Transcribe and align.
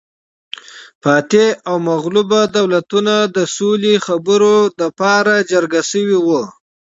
فاتح 1.03 1.47
او 1.69 1.75
مغلوب 1.89 2.29
دولتونه 2.57 3.13
د 3.35 3.37
سولې 3.57 3.93
خبرو 4.05 4.57
لپاره 4.81 5.33
جرګه 5.51 5.81
شوي 5.91 6.17
وو 6.25 6.41